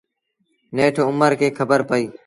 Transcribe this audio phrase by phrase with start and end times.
[0.75, 2.07] نيٺ اُمر کي کبر پئيٚ۔